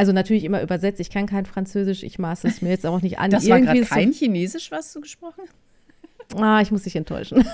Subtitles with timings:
[0.00, 0.98] Also natürlich immer übersetzt.
[0.98, 2.04] Ich kann kein Französisch.
[2.04, 3.30] Ich maße es mir jetzt auch nicht an.
[3.30, 6.40] Das war gerade kein Chinesisch, was du gesprochen hast?
[6.40, 7.44] Ah, ich muss dich enttäuschen.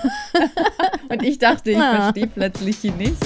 [1.09, 2.03] Und ich dachte, ich ah.
[2.03, 3.17] verstehe plötzlich Chinesisch.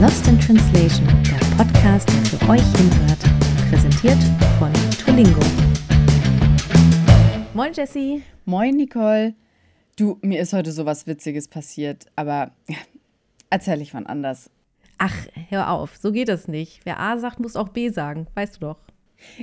[0.00, 3.18] Lost in Translation, der Podcast, der für euch hinhört.
[3.68, 4.16] Präsentiert
[4.58, 4.72] von
[5.04, 5.42] Tolingo.
[7.52, 8.22] Moin Jessie.
[8.46, 9.34] Moin Nicole.
[9.96, 12.52] Du, mir ist heute so was Witziges passiert, aber
[13.50, 14.50] ja, erzähle ich wann anders.
[14.98, 15.14] Ach,
[15.48, 16.80] hör auf, so geht das nicht.
[16.84, 18.76] Wer A sagt, muss auch B sagen, weißt du doch.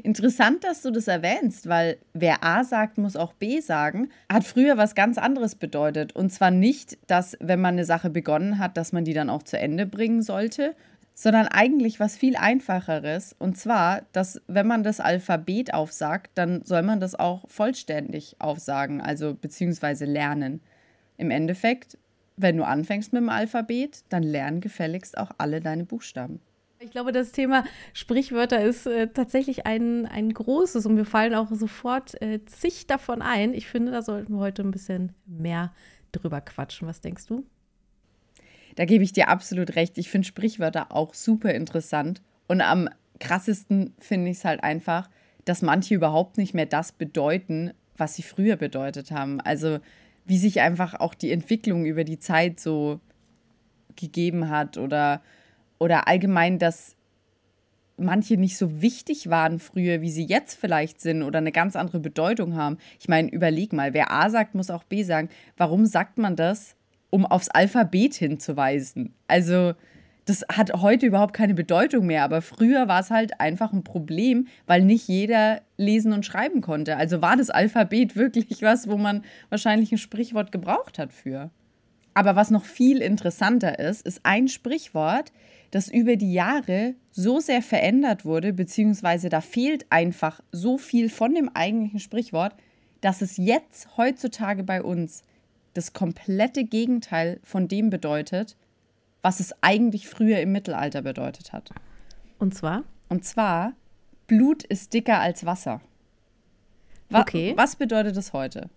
[0.04, 4.78] Interessant, dass du das erwähnst, weil wer A sagt, muss auch B sagen, hat früher
[4.78, 6.16] was ganz anderes bedeutet.
[6.16, 9.44] Und zwar nicht, dass wenn man eine Sache begonnen hat, dass man die dann auch
[9.44, 10.76] zu Ende bringen sollte,
[11.14, 13.36] sondern eigentlich was viel einfacheres.
[13.40, 19.02] Und zwar, dass wenn man das Alphabet aufsagt, dann soll man das auch vollständig aufsagen,
[19.02, 20.62] also beziehungsweise lernen.
[21.18, 21.98] Im Endeffekt,
[22.38, 26.40] wenn du anfängst mit dem Alphabet, dann lern gefälligst auch alle deine Buchstaben.
[26.80, 31.52] Ich glaube, das Thema Sprichwörter ist äh, tatsächlich ein, ein großes und mir fallen auch
[31.52, 33.56] sofort äh, zig davon ein.
[33.56, 35.73] Ich finde, da sollten wir heute ein bisschen mehr
[36.12, 36.88] drüber quatschen.
[36.88, 37.44] Was denkst du?
[38.75, 39.97] Da gebe ich dir absolut recht.
[39.97, 42.22] Ich finde Sprichwörter auch super interessant.
[42.47, 45.09] Und am krassesten finde ich es halt einfach,
[45.45, 49.42] dass manche überhaupt nicht mehr das bedeuten, was sie früher bedeutet haben.
[49.42, 49.80] Also
[50.28, 53.00] wie sich einfach auch die Entwicklung über die Zeit so
[53.95, 55.22] gegeben hat oder,
[55.80, 56.95] oder allgemein, dass
[57.97, 62.00] manche nicht so wichtig waren früher, wie sie jetzt vielleicht sind oder eine ganz andere
[62.00, 62.78] Bedeutung haben.
[63.00, 65.30] Ich meine, überleg mal, wer A sagt, muss auch B sagen.
[65.56, 66.75] Warum sagt man das,
[67.09, 69.14] um aufs Alphabet hinzuweisen.
[69.28, 69.73] Also
[70.28, 74.47] das hat heute überhaupt keine Bedeutung mehr, aber früher war es halt einfach ein Problem,
[74.66, 76.97] weil nicht jeder lesen und schreiben konnte.
[76.97, 81.50] Also war das Alphabet wirklich was, wo man wahrscheinlich ein Sprichwort gebraucht hat für.
[82.14, 85.31] Aber was noch viel interessanter ist, ist ein Sprichwort,
[85.72, 91.36] das über die Jahre so sehr verändert wurde, beziehungsweise da fehlt einfach so viel von
[91.36, 92.53] dem eigentlichen Sprichwort,
[93.00, 95.23] dass es jetzt heutzutage bei uns
[95.73, 98.57] das komplette Gegenteil von dem bedeutet,
[99.28, 101.72] was es eigentlich früher im Mittelalter bedeutet hat.
[102.40, 102.86] Und zwar?
[103.10, 103.74] Und zwar,
[104.26, 105.82] Blut ist dicker als Wasser.
[107.10, 107.52] Wa okay.
[107.58, 108.70] Was bedeutet das heute?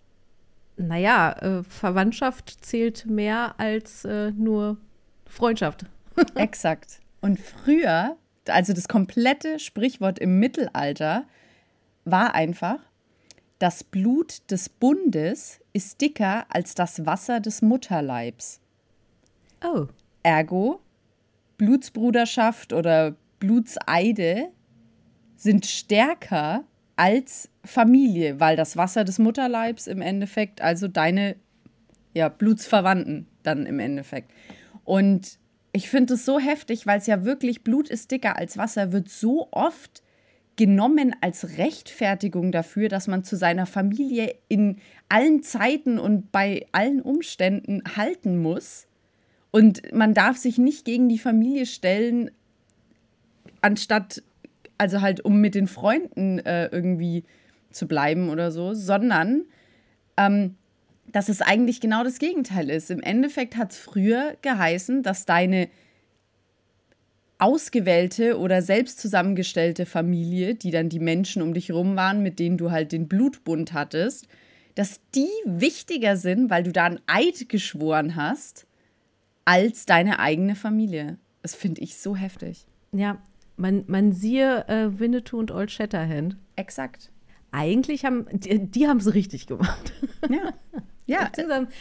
[0.76, 4.78] Naja, äh, Verwandtschaft zählt mehr als äh, nur
[5.24, 5.86] Freundschaft.
[6.34, 6.98] Exakt.
[7.20, 8.16] Und früher,
[8.48, 11.26] also das komplette Sprichwort im Mittelalter,
[12.04, 12.80] war einfach,
[13.60, 18.60] das Blut des Bundes ist dicker als das Wasser des Mutterleibs.
[19.62, 19.86] Oh.
[20.22, 20.80] Ergo,
[21.58, 24.50] Blutsbruderschaft oder Blutseide
[25.36, 26.64] sind stärker
[26.96, 31.36] als Familie, weil das Wasser des Mutterleibs im Endeffekt, also deine
[32.12, 34.30] ja, Blutsverwandten dann im Endeffekt.
[34.84, 35.38] Und
[35.72, 39.08] ich finde es so heftig, weil es ja wirklich Blut ist dicker als Wasser, wird
[39.08, 40.02] so oft
[40.56, 44.76] genommen als Rechtfertigung dafür, dass man zu seiner Familie in
[45.08, 48.86] allen Zeiten und bei allen Umständen halten muss.
[49.50, 52.30] Und man darf sich nicht gegen die Familie stellen,
[53.60, 54.22] anstatt,
[54.78, 57.24] also halt, um mit den Freunden äh, irgendwie
[57.70, 59.44] zu bleiben oder so, sondern
[60.16, 60.56] ähm,
[61.12, 62.90] dass es eigentlich genau das Gegenteil ist.
[62.90, 65.68] Im Endeffekt hat es früher geheißen, dass deine
[67.38, 72.58] ausgewählte oder selbst zusammengestellte Familie, die dann die Menschen um dich rum waren, mit denen
[72.58, 74.28] du halt den Blutbund hattest,
[74.74, 78.66] dass die wichtiger sind, weil du da einen Eid geschworen hast,
[79.44, 81.18] als deine eigene Familie.
[81.42, 82.66] Das finde ich so heftig.
[82.92, 83.22] Ja,
[83.56, 86.36] man, man siehe äh, Winnetou und Old Shatterhand.
[86.56, 87.10] Exakt.
[87.52, 89.92] Eigentlich haben die, die haben es richtig gemacht.
[90.28, 90.52] Ja.
[91.06, 91.30] ja.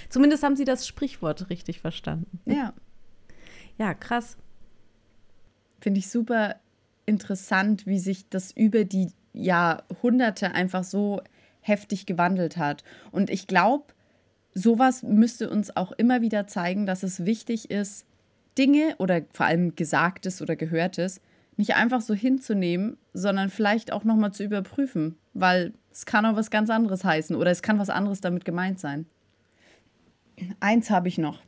[0.10, 2.40] Zumindest haben sie das Sprichwort richtig verstanden.
[2.46, 2.74] Ja.
[3.78, 4.38] Ja, krass
[5.80, 6.56] finde ich super
[7.06, 11.22] interessant, wie sich das über die Jahrhunderte einfach so
[11.62, 12.84] heftig gewandelt hat.
[13.12, 13.94] Und ich glaube,
[14.60, 18.06] sowas müsste uns auch immer wieder zeigen, dass es wichtig ist,
[18.58, 21.22] Dinge oder vor allem Gesagtes oder Gehörtes
[21.56, 26.52] nicht einfach so hinzunehmen, sondern vielleicht auch nochmal zu überprüfen, weil es kann auch was
[26.52, 29.06] ganz anderes heißen oder es kann was anderes damit gemeint sein.
[30.60, 31.42] Eins habe ich noch.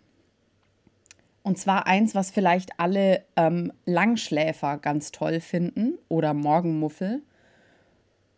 [1.44, 7.24] Und zwar eins, was vielleicht alle ähm, Langschläfer ganz toll finden oder Morgenmuffel.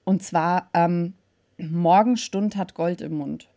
[0.04, 1.14] Und zwar, ähm,
[1.58, 3.50] Morgenstund hat Gold im Mund.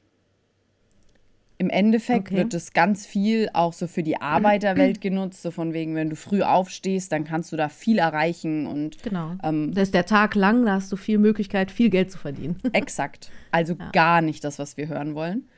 [1.58, 2.37] Im Endeffekt okay.
[2.37, 6.17] wird es ganz viel auch so für die Arbeiterwelt genutzt, so von wegen, wenn du
[6.17, 9.37] früh aufstehst, dann kannst du da viel erreichen und genau.
[9.43, 12.61] Ähm, da ist der Tag lang, da hast du viel Möglichkeit, viel Geld zu verdienen.
[12.75, 13.31] Exakt.
[13.53, 13.91] Also ja.
[13.93, 15.49] gar nicht das, was wir hören wollen.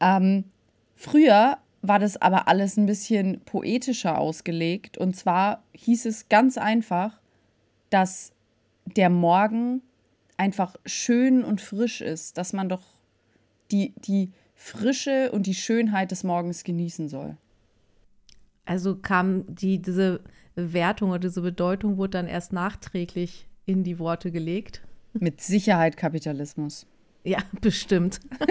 [0.00, 0.44] Ähm,
[0.94, 4.96] früher war das aber alles ein bisschen poetischer ausgelegt.
[4.96, 7.20] Und zwar hieß es ganz einfach,
[7.90, 8.32] dass
[8.86, 9.82] der Morgen
[10.38, 12.82] einfach schön und frisch ist, dass man doch
[13.70, 17.36] die, die Frische und die Schönheit des Morgens genießen soll.
[18.64, 20.20] Also kam die, diese
[20.54, 24.82] Wertung oder diese Bedeutung wurde dann erst nachträglich in die Worte gelegt.
[25.12, 26.86] Mit Sicherheit Kapitalismus.
[27.24, 28.20] Ja, bestimmt.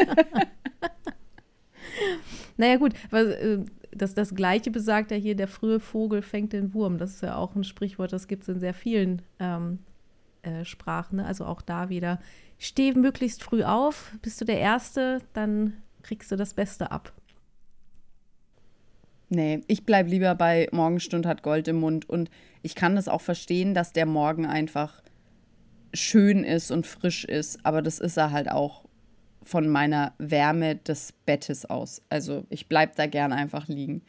[2.58, 3.66] naja, gut, weil, äh,
[3.96, 6.98] das, das Gleiche besagt ja hier, der frühe Vogel fängt den Wurm.
[6.98, 9.80] Das ist ja auch ein Sprichwort, das gibt es in sehr vielen ähm,
[10.42, 11.18] äh, Sprachen.
[11.18, 11.26] Ne?
[11.26, 12.20] Also auch da wieder,
[12.58, 15.74] steh möglichst früh auf, bist du der Erste, dann
[16.04, 17.12] kriegst du das Beste ab.
[19.30, 22.30] Nee, ich bleibe lieber bei Morgenstund hat Gold im Mund und
[22.62, 25.02] ich kann das auch verstehen, dass der Morgen einfach
[25.94, 28.86] schön ist und frisch ist, aber das ist er halt auch
[29.44, 32.02] von meiner Wärme des Bettes aus.
[32.10, 34.04] Also ich bleibe da gern einfach liegen.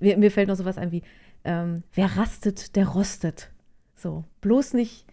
[0.00, 1.02] Mir, mir fällt noch sowas ein wie,
[1.44, 3.50] ähm, wer rastet, der rostet.
[3.94, 5.06] So, bloß nicht,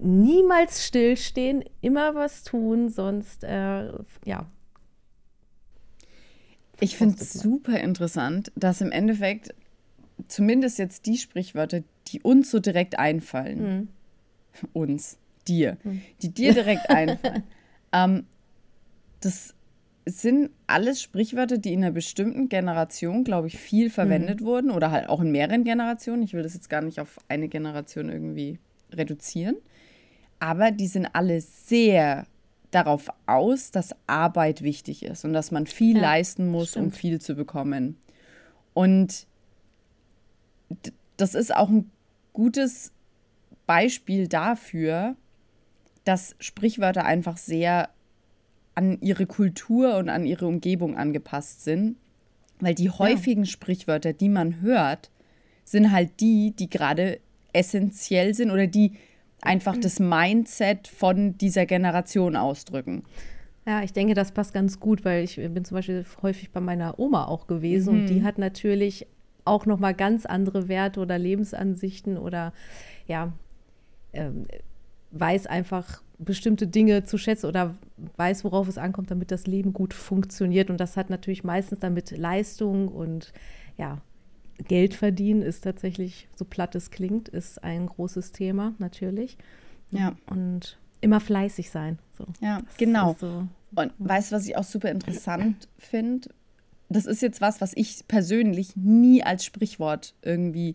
[0.00, 3.92] niemals stillstehen, immer was tun, sonst, äh,
[4.24, 4.46] ja.
[6.80, 9.54] Ich finde es super interessant, dass im Endeffekt
[10.28, 14.68] zumindest jetzt die Sprichwörter, die uns so direkt einfallen, mhm.
[14.72, 16.02] uns, dir, mhm.
[16.22, 17.42] die dir direkt einfallen,
[17.92, 18.26] ähm,
[19.20, 19.54] das
[20.06, 24.44] sind alles Sprichwörter, die in einer bestimmten Generation, glaube ich, viel verwendet mhm.
[24.44, 26.22] wurden oder halt auch in mehreren Generationen.
[26.22, 28.58] Ich will das jetzt gar nicht auf eine Generation irgendwie
[28.92, 29.56] reduzieren.
[30.38, 32.26] Aber die sind alle sehr
[32.70, 36.86] darauf aus, dass Arbeit wichtig ist und dass man viel ja, leisten muss, stimmt.
[36.86, 37.96] um viel zu bekommen.
[38.74, 39.26] Und
[41.16, 41.90] das ist auch ein
[42.32, 42.92] gutes
[43.66, 45.16] Beispiel dafür,
[46.04, 47.90] dass Sprichwörter einfach sehr
[48.74, 51.96] an ihre Kultur und an ihre Umgebung angepasst sind.
[52.60, 53.50] Weil die häufigen ja.
[53.50, 55.10] Sprichwörter, die man hört,
[55.64, 57.20] sind halt die, die gerade
[57.52, 58.92] essentiell sind oder die
[59.40, 59.80] einfach mhm.
[59.80, 63.04] das Mindset von dieser Generation ausdrücken.
[63.66, 66.98] Ja, ich denke, das passt ganz gut, weil ich bin zum Beispiel häufig bei meiner
[66.98, 68.00] Oma auch gewesen mhm.
[68.00, 69.06] und die hat natürlich
[69.44, 72.52] auch noch mal ganz andere Werte oder Lebensansichten oder
[73.06, 73.32] ja
[74.12, 74.46] ähm,
[75.10, 77.74] weiß einfach bestimmte Dinge zu schätzen oder
[78.16, 80.68] weiß, worauf es ankommt, damit das Leben gut funktioniert.
[80.68, 83.32] Und das hat natürlich meistens damit Leistung und
[83.76, 83.98] ja,
[84.66, 89.38] Geld verdienen ist tatsächlich, so platt es klingt, ist ein großes Thema, natürlich.
[89.90, 90.16] Ja.
[90.26, 91.98] Und immer fleißig sein.
[92.16, 92.26] So.
[92.40, 93.16] Ja, das genau.
[93.20, 93.46] So.
[93.74, 96.30] Und weißt du, was ich auch super interessant finde?
[96.88, 100.74] Das ist jetzt was, was ich persönlich nie als Sprichwort irgendwie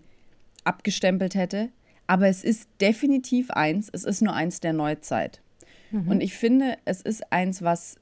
[0.63, 1.69] abgestempelt hätte.
[2.07, 5.41] Aber es ist definitiv eins, es ist nur eins der Neuzeit.
[5.91, 6.07] Mhm.
[6.07, 7.97] Und ich finde, es ist eins, was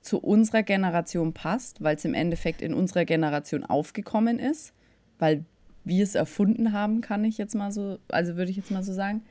[0.00, 4.72] zu unserer Generation passt, weil es im Endeffekt in unserer Generation aufgekommen ist,
[5.18, 5.44] weil
[5.84, 8.92] wir es erfunden haben, kann ich jetzt mal so, also würde ich jetzt mal so
[8.92, 9.22] sagen.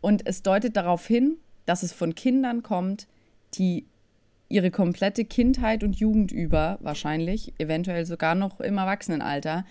[0.00, 1.36] Und es deutet darauf hin,
[1.66, 3.08] dass es von Kindern kommt,
[3.54, 3.86] die
[4.48, 9.66] ihre komplette Kindheit und Jugend über, wahrscheinlich, eventuell sogar noch im Erwachsenenalter,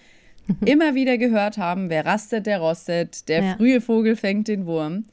[0.66, 3.56] immer wieder gehört haben, wer rastet, der rostet, der ja.
[3.56, 5.06] frühe Vogel fängt den Wurm.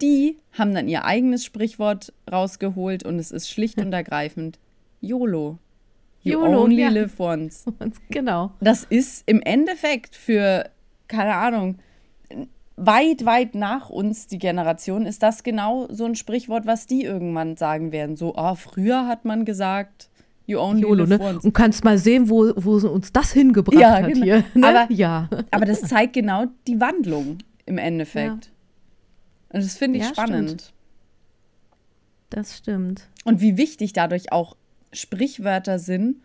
[0.00, 4.58] Die haben dann ihr eigenes Sprichwort rausgeholt und es ist schlicht und ergreifend
[5.00, 5.58] YOLO.
[6.22, 6.88] You YOLO, only ja.
[6.88, 7.64] live once.
[8.10, 8.52] Genau.
[8.60, 10.70] Das ist im Endeffekt für,
[11.08, 11.78] keine Ahnung,
[12.76, 17.56] weit, weit nach uns, die Generation, ist das genau so ein Sprichwort, was die irgendwann
[17.56, 18.16] sagen werden.
[18.16, 20.08] So, ah, oh, früher hat man gesagt,
[20.46, 21.20] You only YOLO, live ne?
[21.20, 21.44] once.
[21.44, 24.24] Und kannst mal sehen, wo, wo uns das hingebracht ja, hat genau.
[24.24, 24.44] hier.
[24.54, 24.66] Ne?
[24.66, 25.28] Aber, ja.
[25.50, 28.46] aber das zeigt genau die Wandlung im Endeffekt.
[28.46, 28.52] Ja.
[29.50, 30.48] Und das finde ich ja, spannend.
[30.48, 30.72] Stimmt.
[32.30, 33.08] Das stimmt.
[33.24, 34.56] Und wie wichtig dadurch auch
[34.92, 36.16] Sprichwörter sind,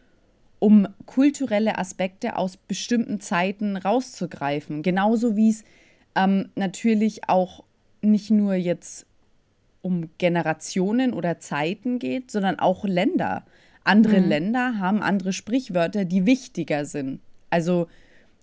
[0.59, 4.81] um kulturelle Aspekte aus bestimmten Zeiten rauszugreifen.
[4.81, 5.63] Genauso wie es
[6.15, 7.63] ähm, natürlich auch
[8.01, 9.05] nicht nur jetzt
[9.81, 13.45] um Generationen oder Zeiten geht, sondern auch Länder.
[13.83, 14.27] Andere mhm.
[14.27, 17.21] Länder haben andere Sprichwörter, die wichtiger sind.
[17.49, 17.87] Also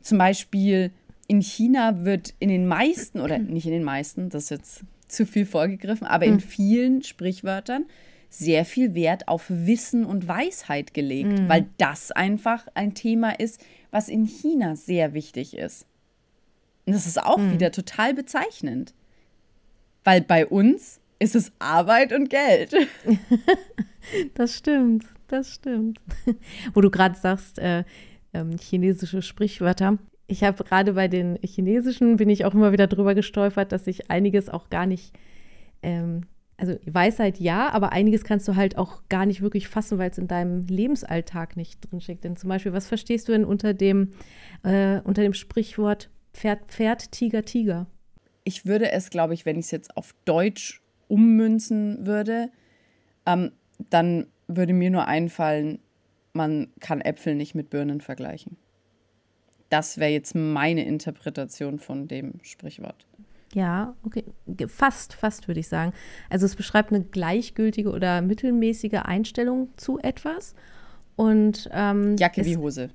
[0.01, 0.91] zum Beispiel
[1.27, 5.27] in China wird in den meisten, oder nicht in den meisten, das ist jetzt zu
[5.27, 6.41] viel vorgegriffen, aber in mhm.
[6.41, 7.85] vielen Sprichwörtern
[8.39, 11.49] sehr viel Wert auf Wissen und Weisheit gelegt, mhm.
[11.49, 15.87] weil das einfach ein Thema ist, was in China sehr wichtig ist.
[16.87, 17.53] Und das ist auch mhm.
[17.53, 18.95] wieder total bezeichnend.
[20.03, 22.75] Weil bei uns ist es Arbeit und Geld.
[24.35, 26.01] das stimmt das stimmt.
[26.75, 27.85] Wo du gerade sagst, äh,
[28.33, 29.99] ähm, chinesische Sprichwörter.
[30.27, 34.11] Ich habe gerade bei den chinesischen, bin ich auch immer wieder drüber gestolpert, dass ich
[34.11, 35.13] einiges auch gar nicht
[35.83, 36.23] ähm,
[36.57, 40.19] also Weisheit ja, aber einiges kannst du halt auch gar nicht wirklich fassen, weil es
[40.19, 42.25] in deinem Lebensalltag nicht drinsteckt.
[42.25, 44.13] Denn zum Beispiel, was verstehst du denn unter dem,
[44.63, 47.87] äh, unter dem Sprichwort Pferd, Pferd, Tiger, Tiger?
[48.45, 52.51] Ich würde es, glaube ich, wenn ich es jetzt auf Deutsch ummünzen würde,
[53.27, 53.53] ähm,
[53.91, 55.79] dann würde mir nur einfallen,
[56.33, 58.57] man kann Äpfel nicht mit Birnen vergleichen.
[59.71, 63.07] Das wäre jetzt meine Interpretation von dem Sprichwort.
[63.55, 64.25] Ja, okay.
[64.67, 65.93] Fast, fast würde ich sagen.
[66.29, 70.55] Also es beschreibt eine gleichgültige oder mittelmäßige Einstellung zu etwas.
[71.15, 72.91] Und ähm, Jacke wie Hose.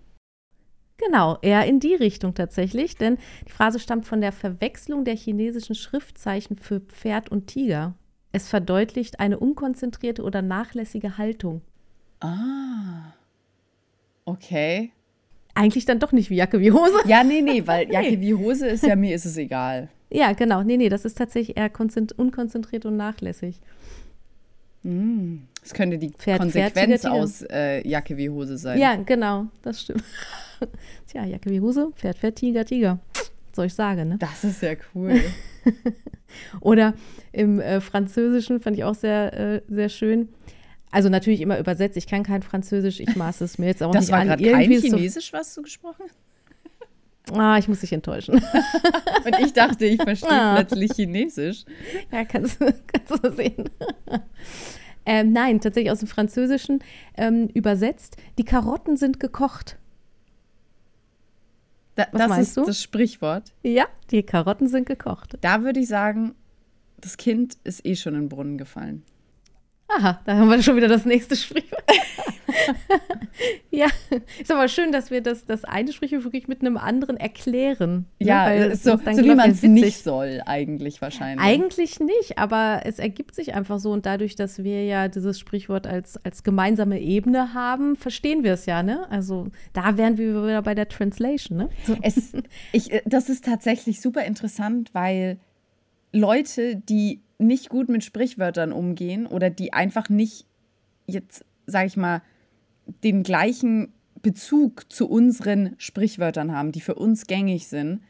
[0.98, 5.76] Genau, eher in die Richtung tatsächlich, denn die Phrase stammt von der Verwechslung der chinesischen
[5.76, 7.94] Schriftzeichen für Pferd und Tiger.
[8.34, 11.62] Es verdeutlicht eine unkonzentrierte oder nachlässige Haltung.
[12.20, 13.14] Ah.
[14.26, 14.92] Okay.
[15.56, 17.00] Eigentlich dann doch nicht wie Jacke wie Hose.
[17.06, 18.20] Ja, nee, nee, weil Jacke nee.
[18.20, 19.88] wie Hose ist ja mir ist es egal.
[20.10, 20.64] Ja, genau.
[20.64, 21.72] Nee, nee, das ist tatsächlich eher
[22.18, 23.60] unkonzentriert und nachlässig.
[24.84, 25.38] Mm.
[25.62, 28.80] Das könnte die Pferd, Konsequenz Pferd, aus äh, Jacke wie Hose sein.
[28.80, 30.04] Ja, genau, das stimmt.
[31.08, 33.00] Tja, Jacke wie Hose, Pferd, Pferd, Tiger, Tiger.
[33.14, 34.18] Was soll ich sagen, ne?
[34.20, 35.20] Das ist ja cool.
[36.62, 36.94] Oder
[37.32, 40.30] im äh, Französischen fand ich auch sehr, äh, sehr schön.
[40.92, 41.98] Also natürlich immer übersetzt.
[41.98, 44.40] Ich kann kein Französisch, ich maße es mir jetzt auch das nicht war an.
[44.40, 46.16] Irgendwie kein Chinesisch, so was du gesprochen hast?
[47.34, 48.36] Ah, ich muss dich enttäuschen.
[49.26, 50.56] Und ich dachte, ich verstehe ah.
[50.56, 51.66] plötzlich Chinesisch.
[52.12, 53.70] Ja, kannst, kannst du sehen.
[55.06, 56.84] Ähm, nein, tatsächlich aus dem Französischen
[57.18, 58.18] ähm, übersetzt.
[58.38, 59.78] Die Karotten sind gekocht.
[61.96, 62.66] Da, Was das ist du?
[62.66, 63.52] das Sprichwort.
[63.64, 65.38] Ja, die Karotten sind gekocht.
[65.42, 66.36] Da würde ich sagen,
[66.98, 69.04] das Kind ist eh schon in den Brunnen gefallen.
[69.98, 71.84] Aha, da haben wir schon wieder das nächste Sprichwort.
[73.72, 73.88] ja,
[74.40, 78.06] ist aber schön, dass wir das, das eine Sprichwort wirklich mit einem anderen erklären.
[78.20, 78.28] Ne?
[78.28, 78.76] Ja, ne?
[78.76, 81.44] so, so wie man es nicht soll, eigentlich wahrscheinlich.
[81.44, 85.88] Eigentlich nicht, aber es ergibt sich einfach so und dadurch, dass wir ja dieses Sprichwort
[85.88, 89.10] als, als gemeinsame Ebene haben, verstehen wir es ja, ne?
[89.10, 91.70] Also da wären wir wieder bei der Translation, ne?
[91.86, 91.98] So.
[92.04, 92.34] Es,
[92.72, 95.40] ich, äh, das ist tatsächlich super interessant, weil
[96.12, 100.46] Leute, die nicht gut mit Sprichwörtern umgehen oder die einfach nicht
[101.08, 102.22] jetzt, sag ich mal,
[103.04, 108.02] den gleichen Bezug zu unseren Sprichwörtern haben, die für uns gängig sind,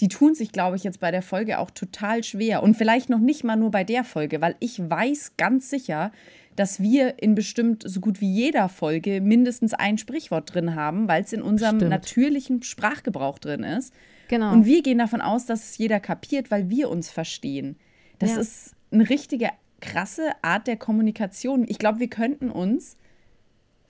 [0.00, 2.62] die tun sich, glaube ich, jetzt bei der Folge auch total schwer.
[2.62, 6.12] Und vielleicht noch nicht mal nur bei der Folge, weil ich weiß ganz sicher,
[6.54, 11.22] dass wir in bestimmt so gut wie jeder Folge mindestens ein Sprichwort drin haben, weil
[11.22, 11.90] es in unserem Stimmt.
[11.90, 13.92] natürlichen Sprachgebrauch drin ist.
[14.28, 14.52] Genau.
[14.52, 17.76] Und wir gehen davon aus, dass es jeder kapiert, weil wir uns verstehen.
[18.18, 18.40] Das ja.
[18.40, 21.64] ist eine richtige krasse Art der Kommunikation.
[21.68, 22.96] Ich glaube, wir könnten uns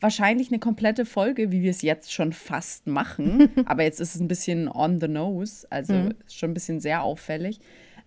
[0.00, 4.21] wahrscheinlich eine komplette Folge, wie wir es jetzt schon fast machen, aber jetzt ist es
[4.21, 6.14] ein bisschen on the nose, also mhm.
[6.31, 7.61] schon ein bisschen sehr auffällig.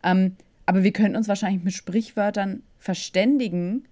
[0.04, 3.88] Ähm, aber wir könnten uns wahrscheinlich mit Sprichwörtern verständigen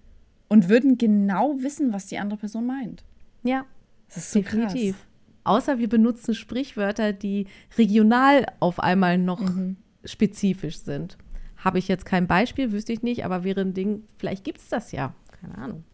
[0.48, 3.04] und würden genau wissen, was die andere Person meint.
[3.42, 3.66] Ja,
[4.08, 4.96] das ist so definitiv.
[4.96, 5.06] Krass.
[5.44, 7.46] Außer wir benutzen Sprichwörter, die
[7.78, 9.76] regional auf einmal noch mhm.
[10.04, 11.16] spezifisch sind.
[11.62, 14.68] Habe ich jetzt kein Beispiel, wüsste ich nicht, aber wäre ein Ding, vielleicht gibt es
[14.68, 15.14] das ja.
[15.40, 15.84] Keine Ahnung.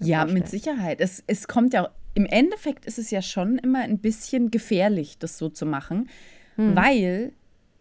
[0.00, 0.34] ja, vorstellen.
[0.34, 1.00] mit Sicherheit.
[1.00, 5.38] Es, es kommt ja, im Endeffekt ist es ja schon immer ein bisschen gefährlich, das
[5.38, 6.08] so zu machen,
[6.56, 6.76] hm.
[6.76, 7.32] weil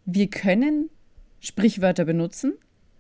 [0.06, 0.90] wir können
[1.40, 2.54] Sprichwörter benutzen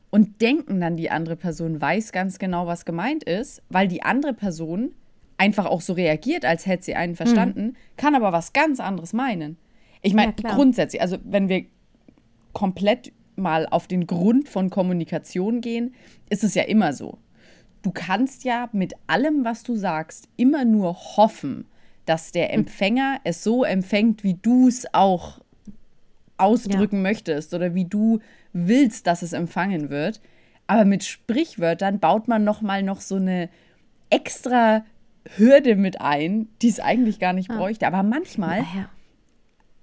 [0.09, 4.33] und denken dann, die andere Person weiß ganz genau, was gemeint ist, weil die andere
[4.33, 4.93] Person
[5.37, 7.75] einfach auch so reagiert, als hätte sie einen verstanden, hm.
[7.97, 9.57] kann aber was ganz anderes meinen.
[10.01, 11.65] Ich meine, ja, grundsätzlich, also wenn wir
[12.53, 15.93] komplett mal auf den Grund von Kommunikation gehen,
[16.29, 17.17] ist es ja immer so.
[17.81, 21.65] Du kannst ja mit allem, was du sagst, immer nur hoffen,
[22.05, 22.61] dass der hm.
[22.61, 25.39] Empfänger es so empfängt, wie du es auch
[26.37, 27.01] ausdrücken ja.
[27.03, 28.19] möchtest oder wie du
[28.53, 30.21] willst, dass es empfangen wird.
[30.67, 33.49] Aber mit Sprichwörtern baut man noch mal noch so eine
[34.09, 34.83] extra
[35.35, 37.57] Hürde mit ein, die es eigentlich gar nicht ah.
[37.57, 37.87] bräuchte.
[37.87, 38.89] Aber manchmal, ja.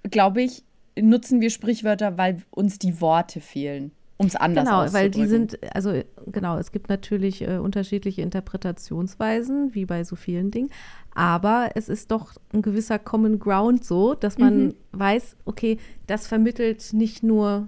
[0.09, 0.63] glaube ich,
[1.01, 5.11] nutzen wir Sprichwörter, weil uns die Worte fehlen, um es anders genau, auszudrücken.
[5.11, 6.01] Genau, weil die sind, also
[6.31, 10.69] genau, es gibt natürlich äh, unterschiedliche Interpretationsweisen, wie bei so vielen Dingen,
[11.13, 14.75] aber es ist doch ein gewisser Common Ground so, dass man mhm.
[14.91, 15.77] weiß, okay,
[16.07, 17.67] das vermittelt nicht nur,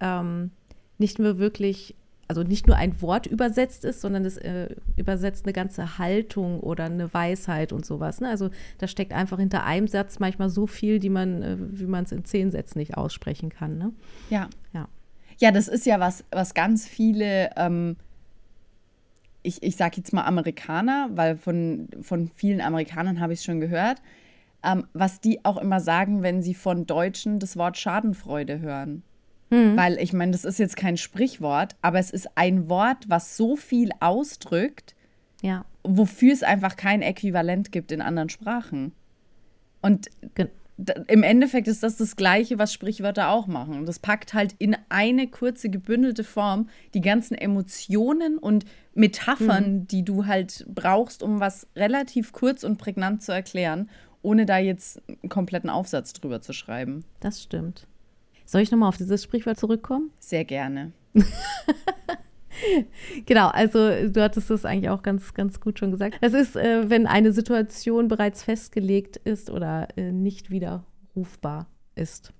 [0.00, 0.50] ähm,
[0.98, 1.94] nicht nur wirklich
[2.28, 6.84] also nicht nur ein Wort übersetzt ist, sondern es äh, übersetzt eine ganze Haltung oder
[6.84, 8.20] eine Weisheit und sowas.
[8.20, 8.28] Ne?
[8.28, 12.04] Also da steckt einfach hinter einem Satz manchmal so viel, die man, äh, wie man
[12.04, 13.78] es in zehn Sätzen nicht aussprechen kann.
[13.78, 13.92] Ne?
[14.30, 14.48] Ja.
[14.72, 14.88] Ja.
[15.38, 17.96] Ja, das ist ja was, was ganz viele, ähm,
[19.42, 23.60] ich, ich sage jetzt mal Amerikaner, weil von, von vielen Amerikanern habe ich es schon
[23.60, 24.00] gehört,
[24.64, 29.02] ähm, was die auch immer sagen, wenn sie von Deutschen das Wort Schadenfreude hören.
[29.50, 29.76] Mhm.
[29.76, 33.56] Weil ich meine, das ist jetzt kein Sprichwort, aber es ist ein Wort, was so
[33.56, 34.94] viel ausdrückt,
[35.42, 35.64] ja.
[35.84, 38.92] wofür es einfach kein Äquivalent gibt in anderen Sprachen.
[39.82, 40.08] Und
[41.06, 43.78] im Endeffekt ist das das Gleiche, was Sprichwörter auch machen.
[43.78, 49.86] Und das packt halt in eine kurze, gebündelte Form die ganzen Emotionen und Metaphern, mhm.
[49.86, 53.88] die du halt brauchst, um was relativ kurz und prägnant zu erklären,
[54.22, 57.04] ohne da jetzt einen kompletten Aufsatz drüber zu schreiben.
[57.20, 57.86] Das stimmt.
[58.46, 60.12] Soll ich nochmal auf dieses Sprichwort zurückkommen?
[60.20, 60.92] Sehr gerne.
[63.26, 66.16] genau, also du hattest es eigentlich auch ganz, ganz gut schon gesagt.
[66.20, 72.32] Es ist, äh, wenn eine Situation bereits festgelegt ist oder äh, nicht widerrufbar ist.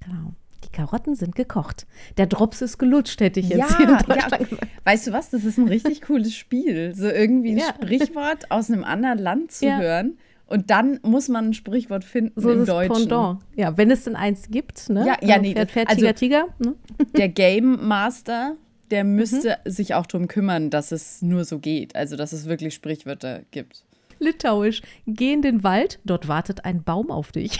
[0.00, 0.34] Genau.
[0.64, 1.86] Die Karotten sind gekocht.
[2.16, 4.38] Der Drops ist gelutscht, hätte ich jetzt ja, hier in Deutschland ja.
[4.38, 4.66] gesagt.
[4.84, 5.30] Weißt du was?
[5.30, 6.94] Das ist ein richtig cooles Spiel.
[6.94, 7.68] So irgendwie ein ja.
[7.74, 10.18] Sprichwort aus einem anderen Land zu hören.
[10.46, 13.08] Und dann muss man ein Sprichwort finden so im Deutschen.
[13.08, 13.40] Pendant.
[13.56, 15.04] Ja, wenn es denn eins gibt, ne?
[15.06, 15.54] Ja, ja nee.
[15.54, 16.46] Pferd, Pferd, also, Tiger, Tiger.
[16.58, 16.74] Ne?
[17.16, 18.56] Der Game Master
[18.90, 19.70] der müsste mhm.
[19.70, 21.96] sich auch darum kümmern, dass es nur so geht.
[21.96, 23.84] Also, dass es wirklich Sprichwörter gibt.
[24.18, 24.82] Litauisch.
[25.06, 27.58] Geh in den Wald, dort wartet ein Baum auf dich.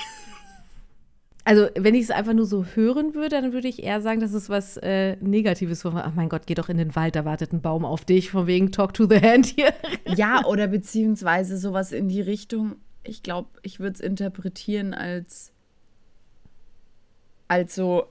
[1.46, 4.32] Also, wenn ich es einfach nur so hören würde, dann würde ich eher sagen, das
[4.32, 5.82] ist was äh, Negatives.
[5.82, 8.32] Von, ach mein Gott, geh doch in den Wald, da wartet ein Baum auf dich,
[8.32, 9.72] von wegen Talk to the Hand hier.
[10.16, 12.74] Ja, oder beziehungsweise sowas in die Richtung.
[13.04, 15.52] Ich glaube, ich würde es interpretieren als,
[17.46, 18.08] als so,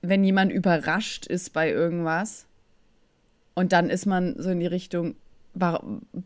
[0.00, 2.46] wenn jemand überrascht ist bei irgendwas
[3.54, 5.16] und dann ist man so in die Richtung,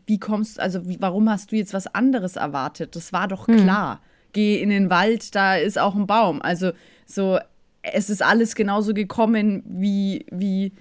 [0.05, 2.95] wie kommst, also wie, warum hast du jetzt was anderes erwartet?
[2.95, 3.57] Das war doch hm.
[3.57, 3.95] klar.
[3.95, 4.14] Hm.
[4.35, 6.41] Geh in den Wald, da ist auch ein Baum.
[6.41, 6.73] Also
[7.05, 7.39] so,
[7.81, 10.73] es ist alles genauso gekommen, wie, wie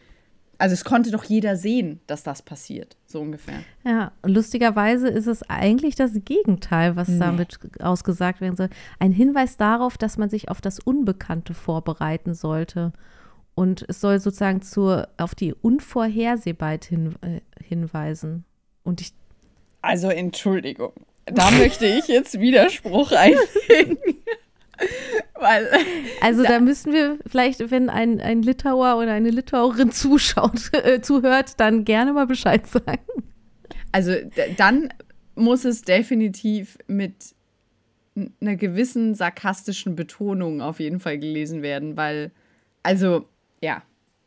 [0.59, 3.61] also es konnte doch jeder sehen, dass das passiert, so ungefähr.
[3.85, 7.21] Ja, lustigerweise ist es eigentlich das Gegenteil, was nee.
[7.21, 8.71] damit ausgesagt werden soll.
[8.99, 12.93] Ein Hinweis darauf, dass man sich auf das Unbekannte vorbereiten sollte.
[13.55, 18.45] Und es soll sozusagen zur, auf die Unvorhersehbarkeit hin, äh, hinweisen.
[18.83, 19.13] Und ich.
[19.81, 20.93] Also Entschuldigung,
[21.27, 23.99] da möchte ich jetzt Widerspruch einlegen.
[25.35, 25.69] Weil,
[26.21, 31.01] also da, da, müssen wir vielleicht, wenn ein, ein Litauer oder eine Litauerin zuschaut, äh,
[31.01, 33.03] zuhört, dann gerne mal Bescheid sagen.
[33.93, 34.15] Also
[34.57, 34.93] dann
[35.37, 37.35] muss es definitiv mit
[38.41, 42.31] einer gewissen sarkastischen Betonung auf jeden Fall gelesen werden, weil,
[42.83, 43.29] also,
[43.61, 43.83] ja,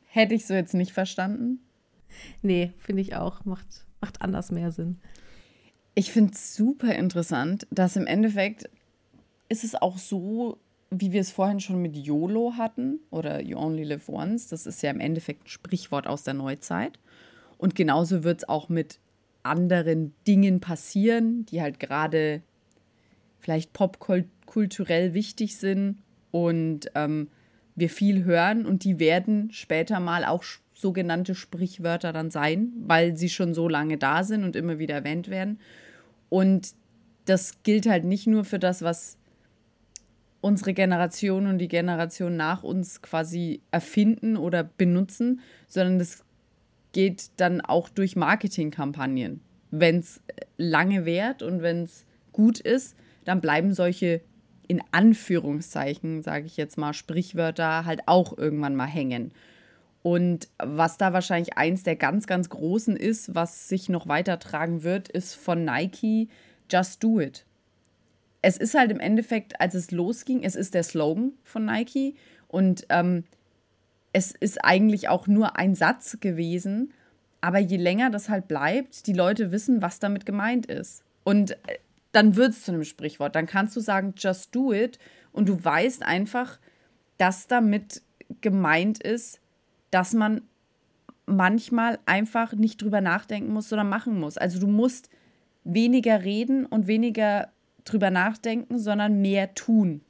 [0.08, 1.60] hätte ich so jetzt nicht verstanden.
[2.41, 3.45] Nee, finde ich auch.
[3.45, 5.00] Macht, macht anders mehr Sinn.
[5.99, 8.69] Ich finde es super interessant, dass im Endeffekt
[9.49, 10.60] ist es auch so,
[10.91, 14.47] wie wir es vorhin schon mit YOLO hatten oder You Only Live Once.
[14.47, 16.99] Das ist ja im Endeffekt ein Sprichwort aus der Neuzeit.
[17.57, 18.99] Und genauso wird es auch mit
[19.41, 22.43] anderen Dingen passieren, die halt gerade
[23.39, 27.31] vielleicht popkulturell wichtig sind und ähm,
[27.73, 30.43] wir viel hören und die werden später mal auch
[30.80, 35.28] sogenannte Sprichwörter dann sein, weil sie schon so lange da sind und immer wieder erwähnt
[35.28, 35.60] werden.
[36.30, 36.74] Und
[37.26, 39.18] das gilt halt nicht nur für das, was
[40.40, 46.24] unsere Generation und die Generation nach uns quasi erfinden oder benutzen, sondern das
[46.94, 49.42] geht dann auch durch Marketingkampagnen.
[49.72, 50.22] Wenn es
[50.58, 54.22] lange währt und wenn es gut ist, dann bleiben solche
[54.68, 59.32] in Anführungszeichen, sage ich jetzt mal, Sprichwörter halt auch irgendwann mal hängen.
[60.08, 65.10] Und was da wahrscheinlich eins der ganz, ganz großen ist, was sich noch weitertragen wird,
[65.10, 66.30] ist von Nike
[66.70, 67.46] Just Do It
[68.41, 72.15] es ist halt im Endeffekt, als es losging, es ist der Slogan von Nike
[72.48, 73.24] und ähm,
[74.13, 76.93] es ist eigentlich auch nur ein Satz gewesen,
[77.41, 81.04] aber je länger das halt bleibt, die Leute wissen, was damit gemeint ist.
[81.24, 81.80] Und äh,
[82.13, 83.36] dann wird es zu einem Sprichwort.
[83.36, 84.98] Dann kannst du sagen, just do it
[85.34, 86.58] und du weißt einfach,
[87.17, 88.02] dass damit
[88.41, 89.39] gemeint ist,
[89.91, 90.41] dass man
[91.26, 94.38] manchmal einfach nicht drüber nachdenken muss, sondern machen muss.
[94.38, 95.10] Also du musst
[95.63, 97.50] weniger reden und weniger
[97.84, 100.02] drüber nachdenken, sondern mehr tun.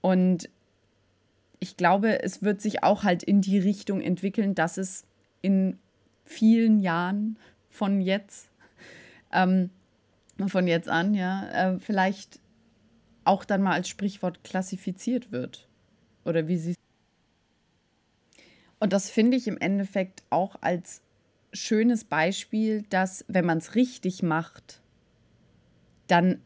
[0.00, 0.48] Und
[1.60, 5.04] ich glaube, es wird sich auch halt in die Richtung entwickeln, dass es
[5.42, 5.78] in
[6.24, 8.50] vielen Jahren von jetzt,
[9.32, 9.70] ähm,
[10.46, 12.40] von jetzt an, ja, äh, vielleicht
[13.24, 15.68] auch dann mal als Sprichwort klassifiziert wird.
[16.24, 16.74] Oder wie sie.
[18.80, 21.02] Und das finde ich im Endeffekt auch als
[21.52, 24.80] schönes Beispiel, dass wenn man es richtig macht,
[26.06, 26.40] dann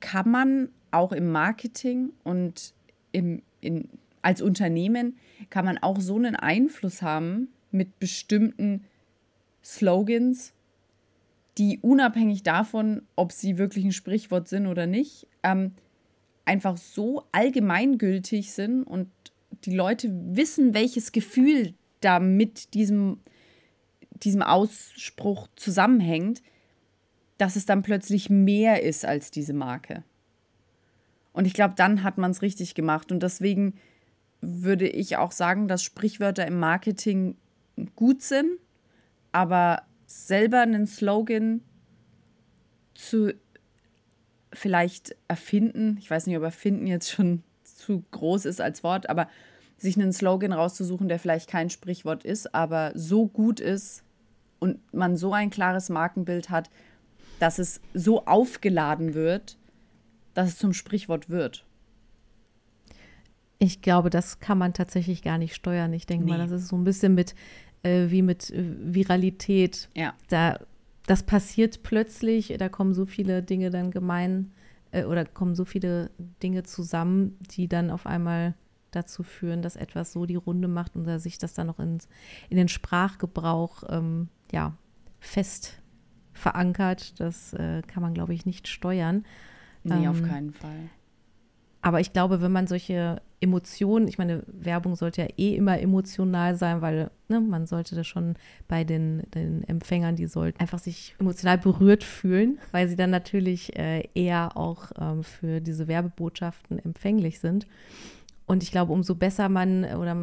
[0.00, 2.74] kann man auch im Marketing und
[3.12, 3.88] im, in,
[4.22, 5.16] als Unternehmen
[5.50, 8.84] kann man auch so einen Einfluss haben mit bestimmten
[9.62, 10.52] Slogans,
[11.56, 15.72] die unabhängig davon, ob sie wirklich ein Sprichwort sind oder nicht, ähm,
[16.44, 19.08] einfach so allgemeingültig sind und
[19.64, 23.20] die Leute wissen, welches Gefühl da mit diesem,
[24.22, 26.42] diesem Ausspruch zusammenhängt,
[27.38, 30.04] dass es dann plötzlich mehr ist als diese Marke.
[31.32, 33.12] Und ich glaube, dann hat man es richtig gemacht.
[33.12, 33.74] Und deswegen
[34.40, 37.36] würde ich auch sagen, dass Sprichwörter im Marketing
[37.94, 38.58] gut sind,
[39.30, 41.62] aber selber einen Slogan
[42.94, 43.32] zu
[44.52, 47.42] vielleicht erfinden, ich weiß nicht, ob erfinden jetzt schon
[47.78, 49.28] zu groß ist als Wort, aber
[49.76, 54.02] sich einen Slogan rauszusuchen, der vielleicht kein Sprichwort ist, aber so gut ist
[54.58, 56.68] und man so ein klares Markenbild hat,
[57.38, 59.56] dass es so aufgeladen wird,
[60.34, 61.64] dass es zum Sprichwort wird.
[63.60, 65.92] Ich glaube, das kann man tatsächlich gar nicht steuern.
[65.92, 66.32] Ich denke nee.
[66.32, 67.34] mal, das ist so ein bisschen mit
[67.82, 69.88] äh, wie mit äh, Viralität.
[69.94, 70.14] Ja.
[70.28, 70.58] Da,
[71.06, 74.52] das passiert plötzlich, da kommen so viele Dinge dann gemein
[74.90, 76.10] äh, oder kommen so viele
[76.42, 78.54] Dinge zusammen, die dann auf einmal
[78.90, 82.08] dazu führen, dass etwas so die Runde macht und dass sich das dann noch ins,
[82.48, 84.74] in den Sprachgebrauch ähm, ja,
[85.20, 85.82] fest
[86.32, 87.20] verankert.
[87.20, 89.24] Das äh, kann man, glaube ich, nicht steuern.
[89.84, 90.88] Nee, ähm, auf keinen Fall.
[91.82, 96.56] Aber ich glaube, wenn man solche Emotionen, ich meine, Werbung sollte ja eh immer emotional
[96.56, 98.34] sein, weil ne, man sollte das schon
[98.66, 103.76] bei den, den Empfängern, die sollten einfach sich emotional berührt fühlen, weil sie dann natürlich
[103.78, 107.66] äh, eher auch ähm, für diese Werbebotschaften empfänglich sind.
[108.46, 110.16] Und ich glaube, umso besser man oder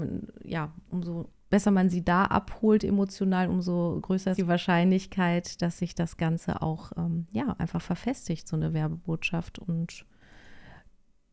[0.43, 5.95] ja, umso besser man sie da abholt emotional, umso größer ist die Wahrscheinlichkeit, dass sich
[5.95, 9.59] das Ganze auch ähm, ja einfach verfestigt, so eine Werbebotschaft.
[9.59, 10.05] Und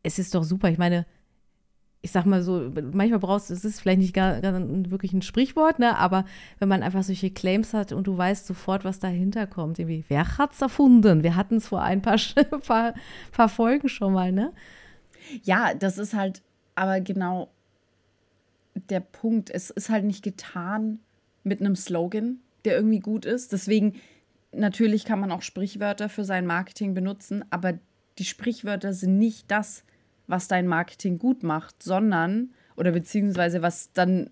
[0.03, 0.69] es ist doch super.
[0.69, 1.05] Ich meine,
[2.05, 4.53] ich sag mal so, manchmal brauchst du, es ist vielleicht nicht gar, gar
[4.91, 6.25] wirklich ein Sprichwort, ne, aber
[6.59, 10.37] wenn man einfach solche Claims hat und du weißt sofort, was dahinter kommt, irgendwie, wer
[10.37, 11.23] hat's erfunden?
[11.23, 12.19] Wir hatten es vor ein paar,
[12.67, 12.93] paar,
[13.31, 14.51] paar Folgen schon mal, ne?
[15.43, 16.41] Ja, das ist halt
[16.75, 17.49] aber genau
[18.89, 19.49] der Punkt.
[19.49, 20.99] Es ist halt nicht getan
[21.43, 23.53] mit einem Slogan, der irgendwie gut ist.
[23.53, 23.95] Deswegen,
[24.51, 27.79] natürlich kann man auch Sprichwörter für sein Marketing benutzen, aber
[28.17, 29.85] die Sprichwörter sind nicht das,
[30.27, 34.29] was dein Marketing gut macht, sondern, oder beziehungsweise was dann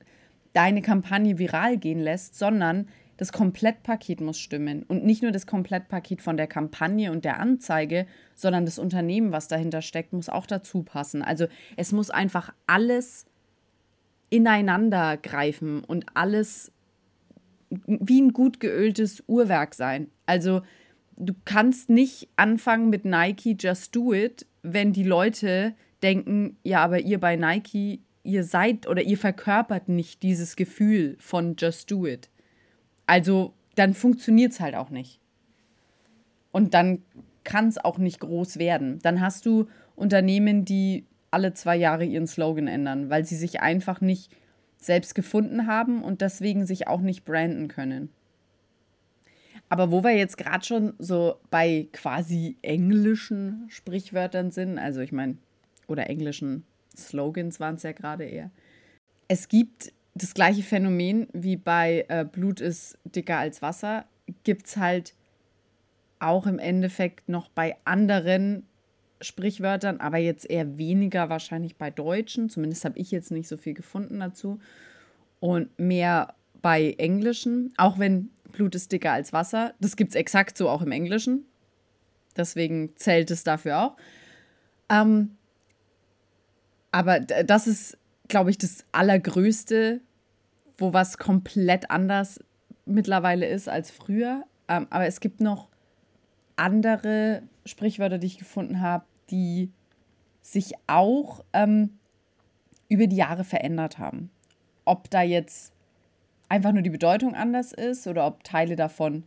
[0.53, 4.83] deine Kampagne viral gehen lässt, sondern das Komplettpaket muss stimmen.
[4.83, 9.47] Und nicht nur das Komplettpaket von der Kampagne und der Anzeige, sondern das Unternehmen, was
[9.47, 11.21] dahinter steckt, muss auch dazu passen.
[11.21, 11.45] Also
[11.77, 13.25] es muss einfach alles
[14.31, 16.71] ineinander greifen und alles
[17.69, 20.09] wie ein gut geöltes Uhrwerk sein.
[20.25, 20.61] Also
[21.15, 26.99] du kannst nicht anfangen mit Nike Just Do It, wenn die Leute denken, ja, aber
[26.99, 32.29] ihr bei Nike, ihr seid oder ihr verkörpert nicht dieses Gefühl von Just Do It.
[33.05, 35.19] Also dann funktioniert es halt auch nicht.
[36.51, 37.01] Und dann
[37.43, 38.99] kann es auch nicht groß werden.
[39.01, 44.01] Dann hast du Unternehmen, die alle zwei Jahre ihren Slogan ändern, weil sie sich einfach
[44.01, 44.31] nicht
[44.77, 48.09] selbst gefunden haben und deswegen sich auch nicht branden können.
[49.71, 55.37] Aber wo wir jetzt gerade schon so bei quasi englischen Sprichwörtern sind, also ich meine,
[55.87, 58.51] oder englischen Slogans waren es ja gerade eher.
[59.29, 64.03] Es gibt das gleiche Phänomen wie bei äh, Blut ist dicker als Wasser,
[64.43, 65.13] gibt es halt
[66.19, 68.65] auch im Endeffekt noch bei anderen
[69.21, 72.49] Sprichwörtern, aber jetzt eher weniger wahrscheinlich bei Deutschen.
[72.49, 74.59] Zumindest habe ich jetzt nicht so viel gefunden dazu.
[75.39, 79.73] Und mehr bei Englischen, auch wenn Blut ist dicker als Wasser.
[79.79, 81.45] Das gibt es exakt so auch im Englischen.
[82.35, 83.97] Deswegen zählt es dafür auch.
[84.89, 85.37] Ähm,
[86.91, 90.01] aber das ist, glaube ich, das Allergrößte,
[90.77, 92.39] wo was komplett anders
[92.85, 94.43] mittlerweile ist als früher.
[94.67, 95.69] Ähm, aber es gibt noch
[96.55, 99.71] andere Sprichwörter, die ich gefunden habe, die
[100.41, 101.97] sich auch ähm,
[102.89, 104.31] über die Jahre verändert haben.
[104.83, 105.71] Ob da jetzt
[106.51, 109.23] einfach nur die Bedeutung anders ist oder ob Teile davon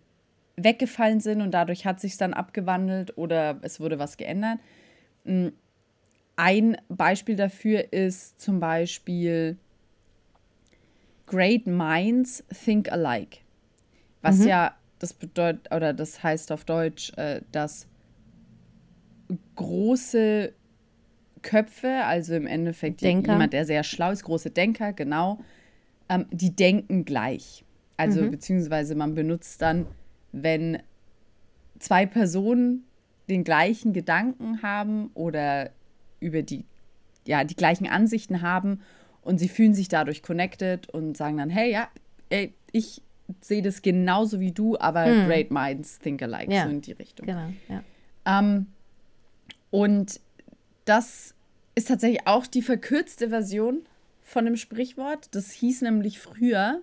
[0.56, 4.58] weggefallen sind und dadurch hat sich dann abgewandelt oder es wurde was geändert.
[5.24, 5.52] Hm,
[6.36, 9.56] ein Beispiel dafür ist zum Beispiel
[11.26, 13.38] Great Minds Think Alike.
[14.20, 14.48] Was mhm.
[14.48, 17.86] ja das bedeutet, oder das heißt auf Deutsch, äh, dass
[19.56, 20.52] große
[21.40, 23.32] Köpfe, also im Endeffekt Denker.
[23.32, 25.38] jemand, der sehr schlau ist, große Denker, genau,
[26.08, 27.64] ähm, die denken gleich.
[27.96, 28.30] Also mhm.
[28.30, 29.86] beziehungsweise man benutzt dann,
[30.32, 30.78] wenn
[31.78, 32.84] zwei Personen
[33.28, 35.70] den gleichen Gedanken haben oder
[36.20, 36.64] über die,
[37.26, 38.80] ja, die gleichen Ansichten haben
[39.22, 41.88] und sie fühlen sich dadurch connected und sagen dann, hey, ja,
[42.30, 43.02] ey, ich
[43.40, 45.26] sehe das genauso wie du, aber mhm.
[45.26, 46.64] great minds think alike, ja.
[46.64, 47.26] so in die Richtung.
[47.26, 47.82] Genau, ja.
[48.26, 48.66] Ähm,
[49.70, 50.20] und
[50.84, 51.34] das
[51.74, 53.82] ist tatsächlich auch die verkürzte Version
[54.24, 55.28] von dem Sprichwort.
[55.34, 56.80] Das hieß nämlich früher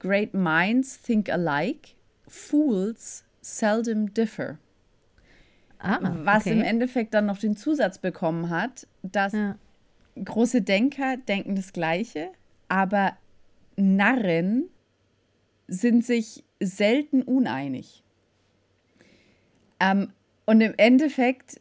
[0.00, 1.90] Great minds think alike,
[2.26, 4.58] fools seldom differ.
[5.78, 6.52] Ah, was okay.
[6.52, 9.56] im Endeffekt dann noch den Zusatz bekommen hat, dass ja.
[10.22, 12.30] große Denker denken das Gleiche,
[12.68, 13.16] aber
[13.76, 14.68] Narren
[15.68, 18.02] sind sich selten uneinig.
[19.80, 20.12] Ähm,
[20.46, 21.60] und im Endeffekt,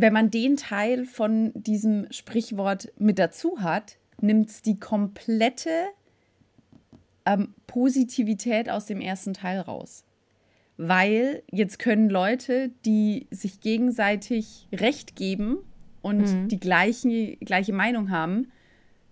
[0.00, 5.70] wenn man den Teil von diesem Sprichwort mit dazu hat, nimmt es die komplette
[7.26, 10.04] ähm, Positivität aus dem ersten Teil raus.
[10.76, 15.58] Weil jetzt können Leute, die sich gegenseitig Recht geben
[16.02, 16.48] und mhm.
[16.48, 18.52] die gleiche, gleiche Meinung haben,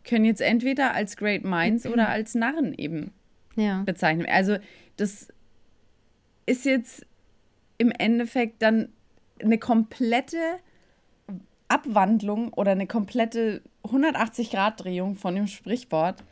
[0.04, 1.92] können jetzt entweder als Great Minds mhm.
[1.94, 3.12] oder als Narren eben
[3.56, 3.82] ja.
[3.82, 4.26] bezeichnen.
[4.30, 4.58] Also
[4.96, 5.28] das
[6.46, 7.04] ist jetzt
[7.78, 8.90] im Endeffekt dann
[9.40, 10.38] eine komplette
[11.68, 16.22] Abwandlung oder eine komplette 180-Grad-Drehung von dem Sprichwort,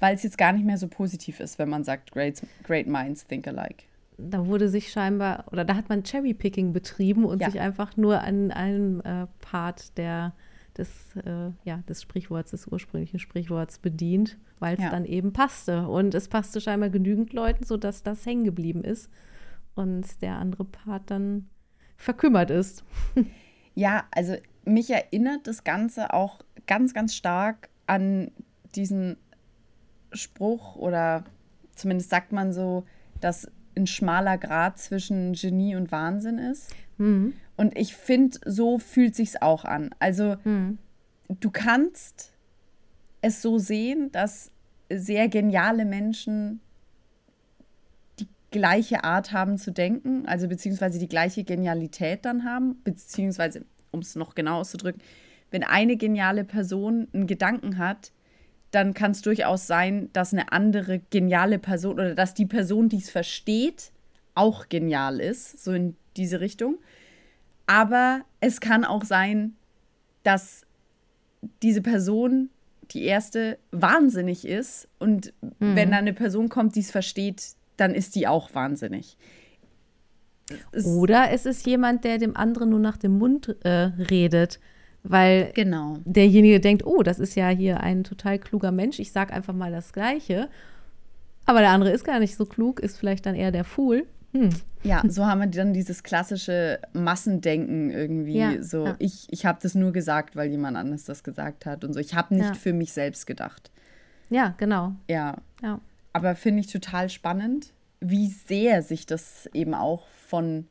[0.00, 3.26] weil es jetzt gar nicht mehr so positiv ist, wenn man sagt, great, great minds
[3.26, 3.84] think alike.
[4.16, 7.50] Da wurde sich scheinbar, oder da hat man Cherry-Picking betrieben und ja.
[7.50, 10.34] sich einfach nur an einem äh, Part der,
[10.76, 14.90] des, äh, ja, des Sprichworts, des ursprünglichen Sprichworts bedient, weil es ja.
[14.90, 15.88] dann eben passte.
[15.88, 19.10] Und es passte scheinbar genügend Leuten, sodass das hängen geblieben ist
[19.74, 21.48] und der andere Part dann
[21.96, 22.84] verkümmert ist.
[23.76, 28.30] Ja, also mich erinnert das Ganze auch ganz, ganz stark an
[28.74, 29.16] diesen
[30.12, 31.24] Spruch oder
[31.74, 32.84] zumindest sagt man so,
[33.20, 36.74] dass ein schmaler Grad zwischen Genie und Wahnsinn ist.
[36.98, 37.34] Mhm.
[37.56, 39.90] Und ich finde, so fühlt sich's auch an.
[39.98, 40.78] Also mhm.
[41.28, 42.32] du kannst
[43.20, 44.50] es so sehen, dass
[44.90, 46.60] sehr geniale Menschen
[48.18, 54.00] die gleiche Art haben zu denken, also beziehungsweise die gleiche Genialität dann haben, beziehungsweise, um
[54.00, 55.00] es noch genau auszudrücken,
[55.50, 58.12] wenn eine geniale Person einen Gedanken hat,
[58.70, 62.98] dann kann es durchaus sein, dass eine andere geniale Person oder dass die Person, die
[62.98, 63.92] es versteht,
[64.34, 66.78] auch genial ist, so in diese Richtung.
[67.66, 69.54] Aber es kann auch sein,
[70.24, 70.66] dass
[71.62, 72.50] diese Person,
[72.90, 75.76] die erste, wahnsinnig ist und mhm.
[75.76, 79.16] wenn da eine Person kommt, die es versteht, dann ist die auch wahnsinnig.
[80.84, 83.68] Oder es ist jemand, der dem anderen nur nach dem Mund äh,
[84.10, 84.60] redet
[85.04, 85.98] weil genau.
[86.04, 89.70] derjenige denkt, oh, das ist ja hier ein total kluger Mensch, ich sage einfach mal
[89.70, 90.48] das Gleiche.
[91.44, 94.06] Aber der andere ist gar nicht so klug, ist vielleicht dann eher der Fool.
[94.32, 94.48] Hm.
[94.82, 98.38] Ja, so haben wir dann dieses klassische Massendenken irgendwie.
[98.38, 98.96] Ja, so, ja.
[98.98, 102.00] ich, ich habe das nur gesagt, weil jemand anderes das gesagt hat und so.
[102.00, 102.54] Ich habe nicht ja.
[102.54, 103.70] für mich selbst gedacht.
[104.30, 104.92] Ja, genau.
[105.08, 105.36] Ja.
[105.62, 105.80] ja.
[106.14, 110.66] Aber finde ich total spannend, wie sehr sich das eben auch von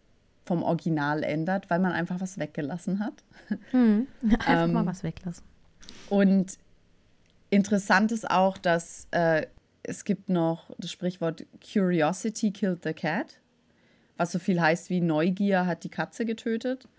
[0.45, 3.13] vom Original ändert, weil man einfach was weggelassen hat.
[3.71, 4.08] Hm.
[4.39, 5.45] Einfach ähm, mal was weglassen.
[6.10, 6.58] Und
[7.49, 9.45] interessant ist auch, dass äh,
[9.84, 13.39] es gibt noch das Sprichwort Curiosity killed the cat,
[14.17, 16.89] was so viel heißt wie Neugier hat die Katze getötet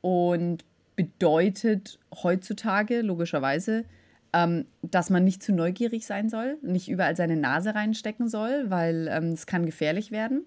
[0.00, 3.84] und bedeutet heutzutage logischerweise,
[4.32, 9.08] ähm, dass man nicht zu neugierig sein soll, nicht überall seine Nase reinstecken soll, weil
[9.10, 10.44] ähm, es kann gefährlich werden.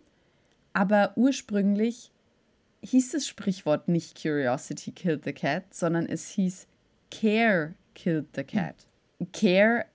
[0.73, 2.11] Aber ursprünglich
[2.81, 6.67] hieß das Sprichwort nicht Curiosity killed the cat, sondern es hieß
[7.11, 8.75] Care killed the cat.
[9.31, 9.85] Care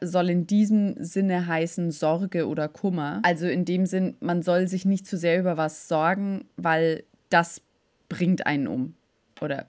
[0.00, 3.20] soll in diesem Sinne heißen Sorge oder Kummer.
[3.22, 7.62] Also in dem Sinn, man soll sich nicht zu sehr über was sorgen, weil das
[8.08, 8.94] bringt einen um.
[9.40, 9.66] Oder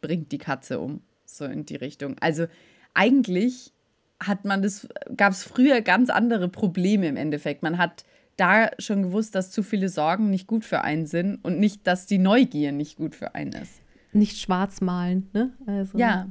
[0.00, 1.00] bringt die Katze um.
[1.24, 2.16] So in die Richtung.
[2.20, 2.46] Also
[2.92, 3.72] eigentlich
[4.20, 7.62] hat man das, gab es früher ganz andere Probleme im Endeffekt.
[7.62, 8.04] Man hat
[8.36, 12.06] da schon gewusst, dass zu viele Sorgen nicht gut für einen sind und nicht, dass
[12.06, 13.80] die Neugier nicht gut für einen ist.
[14.12, 15.52] Nicht schwarz malen, ne?
[15.66, 15.98] Also.
[15.98, 16.28] Ja.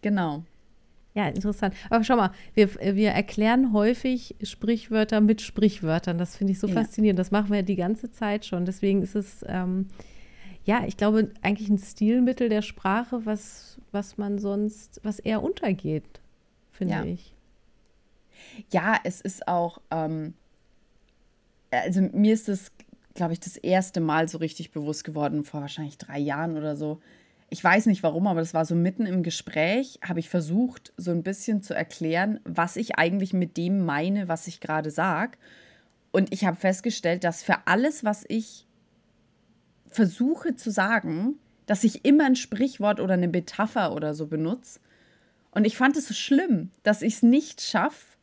[0.00, 0.44] Genau.
[1.14, 1.74] Ja, interessant.
[1.90, 6.16] Aber schau mal, wir, wir erklären häufig Sprichwörter mit Sprichwörtern.
[6.16, 6.74] Das finde ich so ja.
[6.74, 7.18] faszinierend.
[7.18, 8.64] Das machen wir die ganze Zeit schon.
[8.64, 9.88] Deswegen ist es, ähm,
[10.64, 16.20] ja, ich glaube, eigentlich ein Stilmittel der Sprache, was, was man sonst, was eher untergeht,
[16.70, 17.04] finde ja.
[17.04, 17.34] ich.
[18.70, 20.32] Ja, es ist auch, ähm,
[21.80, 22.70] also mir ist das,
[23.14, 27.00] glaube ich, das erste Mal so richtig bewusst geworden, vor wahrscheinlich drei Jahren oder so.
[27.50, 31.10] Ich weiß nicht warum, aber das war so mitten im Gespräch, habe ich versucht, so
[31.10, 35.36] ein bisschen zu erklären, was ich eigentlich mit dem meine, was ich gerade sage.
[36.12, 38.66] Und ich habe festgestellt, dass für alles, was ich
[39.86, 41.34] versuche zu sagen,
[41.66, 44.80] dass ich immer ein Sprichwort oder eine Metapher oder so benutze.
[45.50, 48.16] Und ich fand es so schlimm, dass ich es nicht schaffe,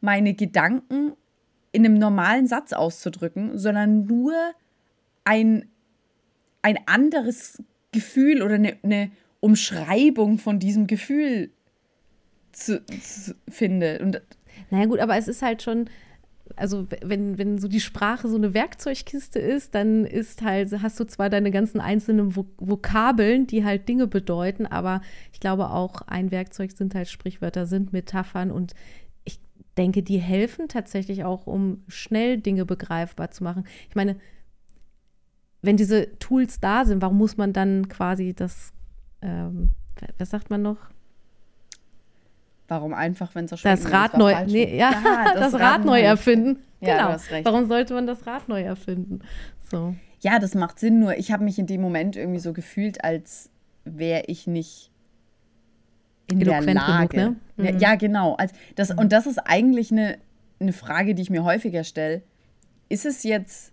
[0.00, 1.12] meine Gedanken
[1.78, 4.34] in einem normalen Satz auszudrücken, sondern nur
[5.24, 5.68] ein,
[6.62, 7.62] ein anderes
[7.92, 11.50] Gefühl oder eine, eine Umschreibung von diesem Gefühl
[12.50, 14.00] zu, zu, finde.
[14.02, 14.20] Und
[14.70, 15.88] naja, gut, aber es ist halt schon,
[16.56, 21.04] also wenn, wenn so die Sprache so eine Werkzeugkiste ist, dann ist halt, hast du
[21.04, 25.00] zwar deine ganzen einzelnen Vokabeln, die halt Dinge bedeuten, aber
[25.32, 28.74] ich glaube auch ein Werkzeug sind halt Sprichwörter, sind Metaphern und
[29.78, 33.64] denke, die helfen tatsächlich auch, um schnell Dinge begreifbar zu machen.
[33.88, 34.16] Ich meine,
[35.62, 38.72] wenn diese Tools da sind, warum muss man dann quasi das,
[39.22, 39.70] ähm,
[40.18, 40.78] was sagt man noch?
[42.68, 46.00] Warum einfach, wenn es so Das Rad neu, nee, ja, ja, das, das Rad, neu
[46.00, 46.62] erfinden.
[46.80, 47.44] Ja, genau.
[47.44, 49.20] Warum sollte man das Rad neu erfinden?
[49.70, 49.94] So.
[50.20, 51.00] Ja, das macht Sinn.
[51.00, 53.50] Nur ich habe mich in dem Moment irgendwie so gefühlt, als
[53.84, 54.90] wäre ich nicht
[56.30, 57.08] in der Lage.
[57.08, 57.72] Genug, ne?
[57.72, 57.78] mhm.
[57.78, 58.34] Ja, genau.
[58.34, 58.98] Also das, mhm.
[58.98, 60.18] Und das ist eigentlich eine,
[60.60, 62.22] eine Frage, die ich mir häufiger stelle.
[62.88, 63.72] Ist es jetzt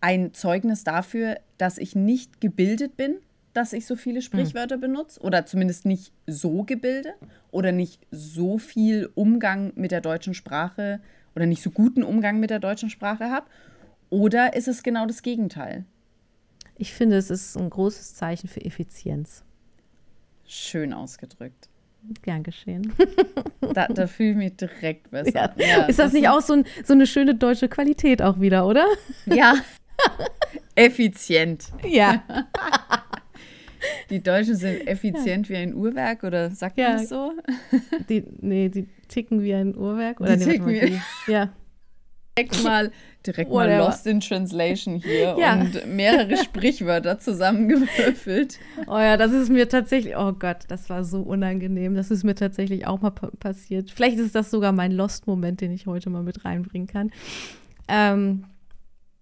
[0.00, 3.16] ein Zeugnis dafür, dass ich nicht gebildet bin?
[3.52, 4.22] dass ich so viele hm.
[4.22, 4.82] Sprichwörter mhm.
[4.82, 7.14] benutze oder zumindest nicht so gebildet
[7.50, 11.00] oder nicht so viel Umgang mit der deutschen Sprache
[11.34, 13.46] oder nicht so guten Umgang mit der deutschen Sprache habe?
[14.10, 15.84] Oder ist es genau das Gegenteil?
[16.76, 19.44] Ich finde, es ist ein großes Zeichen für Effizienz.
[20.46, 21.68] Schön ausgedrückt.
[22.22, 22.92] Gern geschehen.
[23.74, 25.54] Da, da fühle ich mich direkt besser.
[25.56, 25.66] Ja.
[25.66, 28.66] Ja, ist das, das nicht auch so, ein, so eine schöne deutsche Qualität auch wieder,
[28.66, 28.84] oder?
[29.24, 29.54] Ja.
[30.74, 31.72] Effizient.
[31.88, 32.22] Ja.
[34.10, 35.54] Die Deutschen sind effizient ja.
[35.54, 36.88] wie ein Uhrwerk oder sagt ja.
[36.88, 37.32] man das so?
[38.10, 40.20] Die, nee, die ticken wie ein Uhrwerk.
[40.20, 41.00] Oder die nee, ticken wie
[41.32, 41.50] Ja.
[42.38, 42.90] Direkt mal,
[43.26, 45.60] direkt mal Lost in Translation hier ja.
[45.60, 48.58] und mehrere Sprichwörter zusammengewürfelt.
[48.86, 51.94] Oh ja, das ist mir tatsächlich, oh Gott, das war so unangenehm.
[51.94, 53.90] Das ist mir tatsächlich auch mal passiert.
[53.90, 57.10] Vielleicht ist das sogar mein Lost-Moment, den ich heute mal mit reinbringen kann.
[57.86, 58.44] Ähm,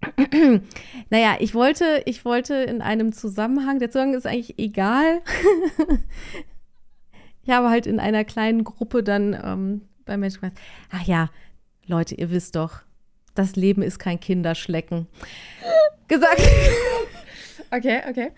[1.10, 5.20] naja, ich wollte, ich wollte in einem Zusammenhang, der Zusammenhang ist eigentlich egal.
[7.42, 11.28] ich habe halt in einer kleinen Gruppe dann ähm, bei Menschen gesagt, ach ja,
[11.86, 12.82] Leute, ihr wisst doch,
[13.34, 15.06] das Leben ist kein Kinderschlecken.
[16.08, 16.42] gesagt.
[17.72, 18.32] Okay, okay.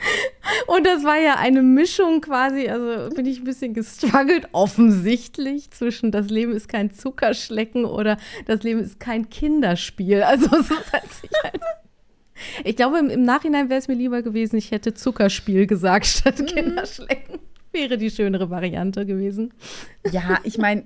[0.67, 6.11] Und das war ja eine Mischung quasi, also bin ich ein bisschen gestruggelt, offensichtlich, zwischen
[6.11, 10.23] das Leben ist kein Zuckerschlecken oder das Leben ist kein Kinderspiel.
[10.23, 11.61] Also es halt halt
[12.65, 16.39] ich glaube, im, im Nachhinein wäre es mir lieber gewesen, ich hätte Zuckerspiel gesagt statt
[16.39, 16.47] mhm.
[16.47, 17.39] Kinderschlecken.
[17.73, 19.55] Wäre die schönere Variante gewesen.
[20.11, 20.85] Ja, ich meine,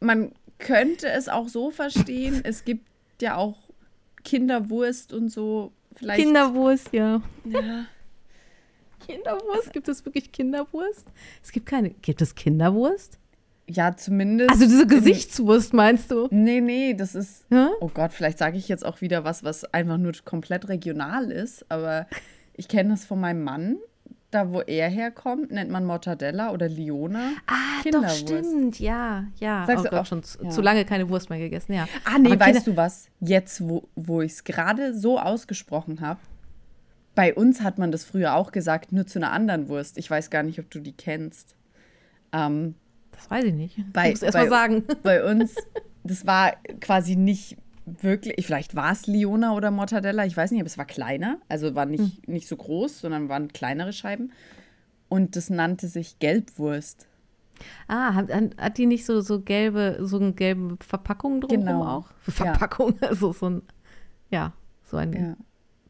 [0.00, 2.84] man könnte es auch so verstehen, es gibt
[3.22, 3.58] ja auch
[4.22, 6.20] Kinderwurst und so Vielleicht.
[6.20, 7.22] Kinderwurst, ja.
[7.44, 7.86] Ja.
[9.06, 9.72] Kinderwurst?
[9.72, 11.06] Gibt es wirklich Kinderwurst?
[11.42, 11.90] Es gibt keine.
[11.90, 13.18] Gibt es Kinderwurst?
[13.66, 14.50] Ja, zumindest.
[14.50, 16.28] Also diese Gesichtswurst meinst du?
[16.30, 17.46] Nee, nee, das ist.
[17.50, 17.70] Ja?
[17.80, 21.70] Oh Gott, vielleicht sage ich jetzt auch wieder was, was einfach nur komplett regional ist,
[21.70, 22.06] aber
[22.54, 23.78] ich kenne das von meinem Mann
[24.34, 27.32] da wo er herkommt, nennt man Mortadella oder Liona.
[27.46, 29.64] Ah, doch, stimmt, ja, ja.
[29.66, 30.50] Sagst oh du auch schon zu, ja.
[30.50, 31.86] zu, lange keine Wurst mehr gegessen, ja.
[32.04, 33.08] Ah, nee, Aber weißt du was?
[33.20, 36.20] Jetzt, wo, wo ich es gerade so ausgesprochen habe,
[37.14, 39.98] bei uns hat man das früher auch gesagt, nur zu einer anderen Wurst.
[39.98, 41.54] Ich weiß gar nicht, ob du die kennst.
[42.32, 42.74] Ähm,
[43.12, 43.92] das weiß ich nicht.
[43.92, 44.82] Bei, ich muss erst mal sagen.
[45.04, 45.54] Bei uns,
[46.02, 50.66] das war quasi nicht wirklich, vielleicht war es Liona oder Mortadella, ich weiß nicht, aber
[50.66, 52.34] es war kleiner, also war nicht, hm.
[52.34, 54.32] nicht so groß, sondern waren kleinere Scheiben.
[55.08, 57.06] Und das nannte sich Gelbwurst.
[57.86, 61.84] Ah, hat, hat die nicht so, so gelbe, so eine gelbe Verpackung drum genau.
[61.84, 62.06] auch?
[62.20, 63.08] Verpackung, ja.
[63.08, 63.62] also so ein,
[64.30, 65.36] ja, so ein ja.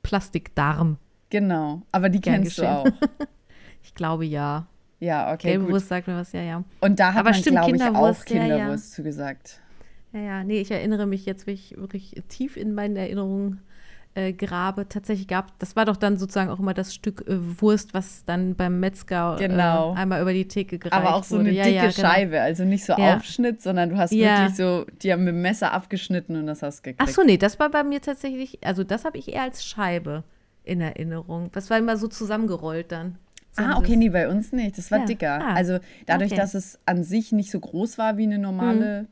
[0.02, 0.98] Plastikdarm.
[1.30, 2.84] Genau, aber die Gern kennst geschehen.
[2.84, 3.26] du auch.
[3.82, 4.66] ich glaube ja.
[5.00, 5.48] Ja, okay.
[5.48, 5.74] Gelbe gut.
[5.74, 6.64] Wurst sagt mir was, ja, ja.
[6.80, 8.76] Und da hat aber man, glaube ich, auch Kinderwurst ja, ja.
[8.76, 9.60] zugesagt.
[10.14, 13.60] Ja, ja, nee, ich erinnere mich jetzt wirklich, wirklich tief in meinen Erinnerungen
[14.14, 14.88] äh, grabe.
[14.88, 18.54] Tatsächlich gab, das war doch dann sozusagen auch immer das Stück äh, Wurst, was dann
[18.54, 19.92] beim Metzger äh, genau.
[19.92, 21.48] äh, einmal über die Theke gereicht Aber auch so wurde.
[21.48, 22.08] eine dicke ja, ja, genau.
[22.08, 25.72] Scheibe, also nicht so Aufschnitt, sondern du hast wirklich so, die haben mit dem Messer
[25.72, 27.02] abgeschnitten und das hast gekriegt.
[27.02, 30.22] Ach so, nee, das war bei mir tatsächlich, also das habe ich eher als Scheibe
[30.62, 31.50] in Erinnerung.
[31.52, 33.18] Das war immer so zusammengerollt dann.
[33.50, 34.78] So ah, okay, nee, bei uns nicht.
[34.78, 35.04] Das war ja.
[35.04, 35.40] dicker.
[35.40, 36.40] Ah, also dadurch, okay.
[36.40, 39.08] dass es an sich nicht so groß war wie eine normale hm.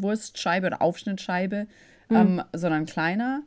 [0.00, 1.66] Wurstscheibe oder Aufschnittscheibe,
[2.08, 2.16] mhm.
[2.16, 3.42] ähm, sondern kleiner,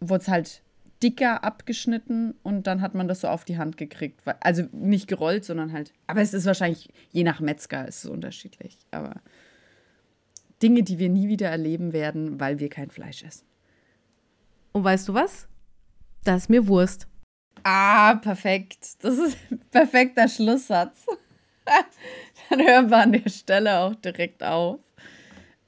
[0.00, 0.62] wurde es halt
[1.02, 4.20] dicker abgeschnitten und dann hat man das so auf die Hand gekriegt.
[4.40, 5.92] Also nicht gerollt, sondern halt.
[6.06, 8.78] Aber es ist wahrscheinlich, je nach Metzger ist es unterschiedlich.
[8.92, 9.16] Aber
[10.62, 13.46] Dinge, die wir nie wieder erleben werden, weil wir kein Fleisch essen.
[14.72, 15.48] Und weißt du was?
[16.24, 17.08] Das ist mir Wurst.
[17.64, 19.02] Ah, perfekt.
[19.02, 21.04] Das ist ein perfekter Schlusssatz.
[22.50, 24.78] dann hören wir an der Stelle auch direkt auf.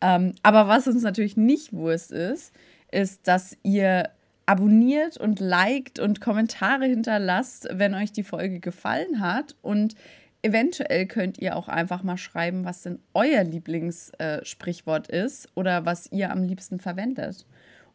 [0.05, 2.53] Ähm, aber was uns natürlich nicht Wurst ist,
[2.93, 4.11] ist, dass ihr
[4.45, 9.57] abonniert und liked und Kommentare hinterlasst, wenn euch die Folge gefallen hat.
[9.63, 9.95] Und
[10.43, 16.13] eventuell könnt ihr auch einfach mal schreiben, was denn euer Lieblingssprichwort äh, ist oder was
[16.13, 17.47] ihr am liebsten verwendet.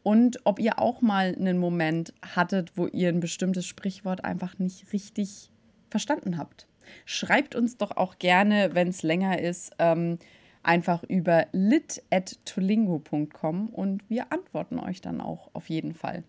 [0.01, 4.91] Und ob ihr auch mal einen Moment hattet, wo ihr ein bestimmtes Sprichwort einfach nicht
[4.93, 5.51] richtig
[5.91, 6.65] verstanden habt.
[7.05, 10.17] Schreibt uns doch auch gerne, wenn es länger ist, ähm,
[10.63, 16.23] einfach über lit.tolingo.com und wir antworten euch dann auch auf jeden Fall.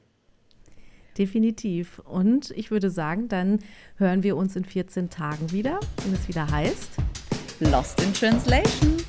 [1.18, 1.98] Definitiv.
[2.00, 3.58] Und ich würde sagen, dann
[3.96, 6.92] hören wir uns in 14 Tagen wieder, wenn es wieder heißt
[7.60, 8.99] Lost in Translation.